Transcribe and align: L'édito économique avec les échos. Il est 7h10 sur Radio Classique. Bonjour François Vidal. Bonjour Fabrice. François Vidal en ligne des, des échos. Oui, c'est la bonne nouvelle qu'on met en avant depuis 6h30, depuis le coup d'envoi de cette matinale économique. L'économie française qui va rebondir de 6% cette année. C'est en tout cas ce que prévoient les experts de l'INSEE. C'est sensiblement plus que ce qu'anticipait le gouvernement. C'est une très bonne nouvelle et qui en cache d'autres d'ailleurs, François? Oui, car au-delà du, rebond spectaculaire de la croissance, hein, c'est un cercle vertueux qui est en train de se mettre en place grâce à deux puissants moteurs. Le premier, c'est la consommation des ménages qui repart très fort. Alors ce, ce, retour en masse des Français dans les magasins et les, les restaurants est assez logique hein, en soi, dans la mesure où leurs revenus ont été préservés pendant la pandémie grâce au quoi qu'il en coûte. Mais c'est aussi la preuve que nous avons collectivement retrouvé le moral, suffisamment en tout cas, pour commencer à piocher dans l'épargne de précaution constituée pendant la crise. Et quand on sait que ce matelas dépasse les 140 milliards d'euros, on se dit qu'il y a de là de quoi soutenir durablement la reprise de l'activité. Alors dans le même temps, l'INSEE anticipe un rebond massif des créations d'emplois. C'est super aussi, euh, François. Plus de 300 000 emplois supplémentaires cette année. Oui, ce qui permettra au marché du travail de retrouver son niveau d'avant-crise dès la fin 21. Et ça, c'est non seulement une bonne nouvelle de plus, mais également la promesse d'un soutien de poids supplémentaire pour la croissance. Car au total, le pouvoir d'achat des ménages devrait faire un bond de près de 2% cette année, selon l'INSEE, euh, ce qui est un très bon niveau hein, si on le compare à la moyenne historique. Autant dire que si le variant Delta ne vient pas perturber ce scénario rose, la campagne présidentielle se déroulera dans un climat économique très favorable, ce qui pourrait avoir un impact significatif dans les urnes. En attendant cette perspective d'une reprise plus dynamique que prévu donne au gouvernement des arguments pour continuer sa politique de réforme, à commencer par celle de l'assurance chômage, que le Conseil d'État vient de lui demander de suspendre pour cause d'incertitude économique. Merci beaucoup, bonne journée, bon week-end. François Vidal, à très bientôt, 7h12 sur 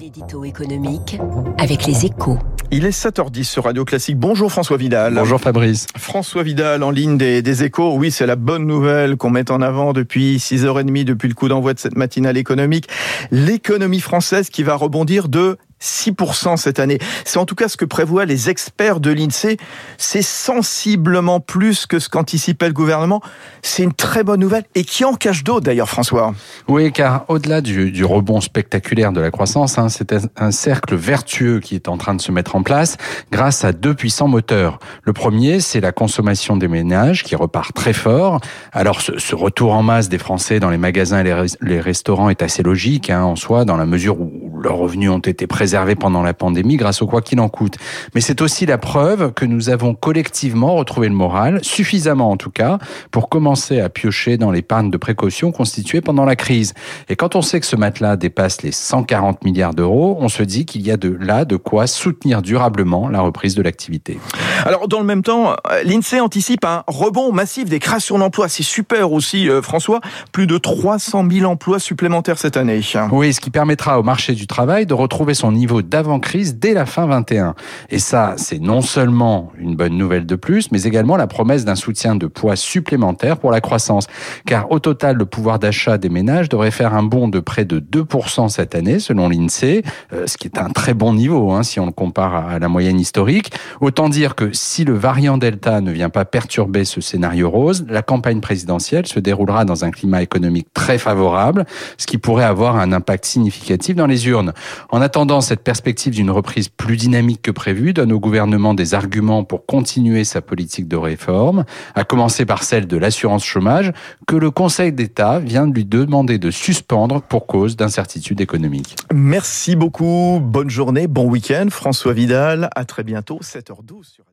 L'édito 0.00 0.44
économique 0.44 1.18
avec 1.58 1.86
les 1.86 2.06
échos. 2.06 2.38
Il 2.72 2.84
est 2.84 2.90
7h10 2.90 3.44
sur 3.44 3.64
Radio 3.64 3.84
Classique. 3.84 4.18
Bonjour 4.18 4.50
François 4.50 4.76
Vidal. 4.76 5.14
Bonjour 5.14 5.40
Fabrice. 5.40 5.86
François 5.96 6.42
Vidal 6.42 6.82
en 6.82 6.90
ligne 6.90 7.16
des, 7.16 7.42
des 7.42 7.62
échos. 7.62 7.94
Oui, 7.94 8.10
c'est 8.10 8.26
la 8.26 8.34
bonne 8.34 8.66
nouvelle 8.66 9.16
qu'on 9.16 9.30
met 9.30 9.50
en 9.52 9.62
avant 9.62 9.92
depuis 9.92 10.38
6h30, 10.38 11.04
depuis 11.04 11.28
le 11.28 11.34
coup 11.34 11.48
d'envoi 11.48 11.74
de 11.74 11.78
cette 11.78 11.96
matinale 11.96 12.36
économique. 12.36 12.88
L'économie 13.30 14.00
française 14.00 14.48
qui 14.48 14.64
va 14.64 14.74
rebondir 14.74 15.28
de 15.28 15.58
6% 15.84 16.56
cette 16.56 16.78
année. 16.78 16.98
C'est 17.24 17.38
en 17.38 17.44
tout 17.44 17.54
cas 17.54 17.68
ce 17.68 17.76
que 17.76 17.84
prévoient 17.84 18.24
les 18.24 18.48
experts 18.50 19.00
de 19.00 19.12
l'INSEE. 19.12 19.58
C'est 19.98 20.22
sensiblement 20.22 21.40
plus 21.40 21.86
que 21.86 21.98
ce 21.98 22.08
qu'anticipait 22.08 22.66
le 22.66 22.72
gouvernement. 22.72 23.20
C'est 23.62 23.82
une 23.82 23.92
très 23.92 24.24
bonne 24.24 24.40
nouvelle 24.40 24.64
et 24.74 24.84
qui 24.84 25.04
en 25.04 25.14
cache 25.14 25.44
d'autres 25.44 25.64
d'ailleurs, 25.64 25.88
François? 25.88 26.34
Oui, 26.68 26.92
car 26.92 27.24
au-delà 27.28 27.60
du, 27.60 28.04
rebond 28.04 28.40
spectaculaire 28.40 29.12
de 29.12 29.20
la 29.20 29.30
croissance, 29.30 29.78
hein, 29.78 29.88
c'est 29.88 30.14
un 30.36 30.50
cercle 30.50 30.94
vertueux 30.94 31.60
qui 31.60 31.74
est 31.74 31.88
en 31.88 31.96
train 31.96 32.14
de 32.14 32.20
se 32.20 32.32
mettre 32.32 32.56
en 32.56 32.62
place 32.62 32.96
grâce 33.30 33.64
à 33.64 33.72
deux 33.72 33.94
puissants 33.94 34.28
moteurs. 34.28 34.78
Le 35.02 35.12
premier, 35.12 35.60
c'est 35.60 35.80
la 35.80 35.92
consommation 35.92 36.56
des 36.56 36.68
ménages 36.68 37.22
qui 37.22 37.36
repart 37.36 37.74
très 37.74 37.92
fort. 37.92 38.40
Alors 38.72 39.00
ce, 39.00 39.18
ce, 39.18 39.34
retour 39.34 39.74
en 39.74 39.82
masse 39.82 40.08
des 40.08 40.18
Français 40.18 40.60
dans 40.60 40.70
les 40.70 40.78
magasins 40.78 41.20
et 41.20 41.24
les, 41.24 41.46
les 41.60 41.80
restaurants 41.80 42.28
est 42.30 42.42
assez 42.42 42.62
logique 42.62 43.10
hein, 43.10 43.22
en 43.22 43.36
soi, 43.36 43.64
dans 43.64 43.76
la 43.76 43.86
mesure 43.86 44.20
où 44.20 44.43
leurs 44.64 44.76
revenus 44.76 45.10
ont 45.10 45.18
été 45.18 45.46
préservés 45.46 45.94
pendant 45.94 46.22
la 46.22 46.34
pandémie 46.34 46.76
grâce 46.76 47.02
au 47.02 47.06
quoi 47.06 47.22
qu'il 47.22 47.38
en 47.40 47.48
coûte. 47.48 47.76
Mais 48.14 48.20
c'est 48.20 48.40
aussi 48.42 48.66
la 48.66 48.78
preuve 48.78 49.32
que 49.32 49.44
nous 49.44 49.68
avons 49.68 49.94
collectivement 49.94 50.74
retrouvé 50.74 51.08
le 51.08 51.14
moral, 51.14 51.60
suffisamment 51.62 52.30
en 52.30 52.36
tout 52.36 52.50
cas, 52.50 52.78
pour 53.10 53.28
commencer 53.28 53.80
à 53.80 53.88
piocher 53.88 54.36
dans 54.36 54.50
l'épargne 54.50 54.90
de 54.90 54.96
précaution 54.96 55.52
constituée 55.52 56.00
pendant 56.00 56.24
la 56.24 56.36
crise. 56.36 56.74
Et 57.08 57.16
quand 57.16 57.36
on 57.36 57.42
sait 57.42 57.60
que 57.60 57.66
ce 57.66 57.76
matelas 57.76 58.16
dépasse 58.16 58.62
les 58.62 58.72
140 58.72 59.44
milliards 59.44 59.74
d'euros, 59.74 60.16
on 60.20 60.28
se 60.28 60.42
dit 60.42 60.64
qu'il 60.64 60.82
y 60.82 60.90
a 60.90 60.96
de 60.96 61.16
là 61.20 61.44
de 61.44 61.56
quoi 61.56 61.86
soutenir 61.86 62.42
durablement 62.42 63.08
la 63.08 63.20
reprise 63.20 63.54
de 63.54 63.62
l'activité. 63.62 64.18
Alors 64.64 64.88
dans 64.88 65.00
le 65.00 65.06
même 65.06 65.22
temps, 65.22 65.54
l'INSEE 65.84 66.20
anticipe 66.20 66.64
un 66.64 66.84
rebond 66.86 67.32
massif 67.32 67.68
des 67.68 67.78
créations 67.78 68.18
d'emplois. 68.18 68.48
C'est 68.48 68.62
super 68.62 69.12
aussi, 69.12 69.48
euh, 69.48 69.62
François. 69.62 70.00
Plus 70.32 70.46
de 70.46 70.58
300 70.58 71.24
000 71.30 71.50
emplois 71.50 71.78
supplémentaires 71.78 72.38
cette 72.38 72.56
année. 72.56 72.80
Oui, 73.12 73.32
ce 73.32 73.40
qui 73.40 73.50
permettra 73.50 73.98
au 73.98 74.02
marché 74.02 74.34
du 74.34 74.46
travail 74.46 74.86
de 74.86 74.94
retrouver 74.94 75.34
son 75.34 75.52
niveau 75.52 75.82
d'avant-crise 75.82 76.56
dès 76.56 76.74
la 76.74 76.86
fin 76.86 77.06
21. 77.06 77.54
Et 77.90 77.98
ça, 77.98 78.34
c'est 78.36 78.58
non 78.58 78.80
seulement 78.80 79.52
une 79.58 79.76
bonne 79.76 79.96
nouvelle 79.96 80.26
de 80.26 80.36
plus, 80.36 80.70
mais 80.72 80.82
également 80.82 81.16
la 81.16 81.26
promesse 81.26 81.64
d'un 81.64 81.74
soutien 81.74 82.16
de 82.16 82.26
poids 82.26 82.56
supplémentaire 82.56 83.38
pour 83.38 83.50
la 83.50 83.60
croissance. 83.60 84.06
Car 84.46 84.70
au 84.70 84.78
total, 84.78 85.16
le 85.16 85.26
pouvoir 85.26 85.58
d'achat 85.58 85.98
des 85.98 86.08
ménages 86.08 86.48
devrait 86.48 86.70
faire 86.70 86.94
un 86.94 87.02
bond 87.02 87.28
de 87.28 87.40
près 87.40 87.64
de 87.64 87.80
2% 87.80 88.48
cette 88.48 88.74
année, 88.74 88.98
selon 88.98 89.28
l'INSEE, 89.28 89.82
euh, 90.12 90.26
ce 90.26 90.36
qui 90.36 90.46
est 90.46 90.58
un 90.58 90.70
très 90.70 90.94
bon 90.94 91.14
niveau 91.14 91.52
hein, 91.52 91.62
si 91.62 91.80
on 91.80 91.86
le 91.86 91.92
compare 91.92 92.34
à 92.34 92.58
la 92.58 92.68
moyenne 92.68 93.00
historique. 93.00 93.52
Autant 93.80 94.08
dire 94.08 94.34
que 94.34 94.43
si 94.52 94.84
le 94.84 94.94
variant 94.94 95.38
Delta 95.38 95.80
ne 95.80 95.92
vient 95.92 96.10
pas 96.10 96.24
perturber 96.24 96.84
ce 96.84 97.00
scénario 97.00 97.50
rose, 97.50 97.84
la 97.88 98.02
campagne 98.02 98.40
présidentielle 98.40 99.06
se 99.06 99.20
déroulera 99.20 99.64
dans 99.64 99.84
un 99.84 99.90
climat 99.90 100.22
économique 100.22 100.68
très 100.74 100.98
favorable, 100.98 101.64
ce 101.98 102.06
qui 102.06 102.18
pourrait 102.18 102.44
avoir 102.44 102.76
un 102.76 102.92
impact 102.92 103.24
significatif 103.24 103.96
dans 103.96 104.06
les 104.06 104.28
urnes. 104.28 104.52
En 104.90 105.00
attendant 105.00 105.40
cette 105.40 105.62
perspective 105.62 106.14
d'une 106.14 106.30
reprise 106.30 106.68
plus 106.68 106.96
dynamique 106.96 107.42
que 107.42 107.50
prévu 107.50 107.92
donne 107.92 108.12
au 108.12 108.20
gouvernement 108.20 108.74
des 108.74 108.94
arguments 108.94 109.44
pour 109.44 109.66
continuer 109.66 110.24
sa 110.24 110.40
politique 110.40 110.88
de 110.88 110.96
réforme, 110.96 111.64
à 111.94 112.04
commencer 112.04 112.44
par 112.44 112.62
celle 112.62 112.86
de 112.86 112.96
l'assurance 112.96 113.44
chômage, 113.44 113.92
que 114.26 114.36
le 114.36 114.50
Conseil 114.50 114.92
d'État 114.92 115.38
vient 115.38 115.66
de 115.66 115.74
lui 115.74 115.84
demander 115.84 116.38
de 116.38 116.50
suspendre 116.50 117.22
pour 117.22 117.46
cause 117.46 117.76
d'incertitude 117.76 118.40
économique. 118.40 118.96
Merci 119.12 119.76
beaucoup, 119.76 120.40
bonne 120.42 120.70
journée, 120.70 121.06
bon 121.06 121.28
week-end. 121.28 121.66
François 121.70 122.12
Vidal, 122.12 122.68
à 122.74 122.84
très 122.84 123.04
bientôt, 123.04 123.40
7h12 123.42 124.04
sur 124.04 124.24